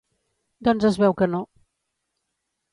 Doncs 0.67 0.87
es 0.89 0.97
veu 1.05 1.15
que 1.21 1.29
no. 1.35 1.43